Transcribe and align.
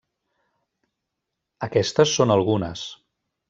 Aquestes 1.69 2.17
són 2.17 2.37
algunes. 2.41 2.91